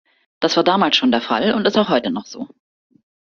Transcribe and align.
Das 0.39 0.57
war 0.57 0.63
damals 0.63 0.97
schon 0.97 1.11
der 1.11 1.21
Fall 1.21 1.53
und 1.53 1.67
ist 1.67 1.77
auch 1.77 1.89
heute 1.89 2.09
noch 2.09 2.25
so. 2.25 2.49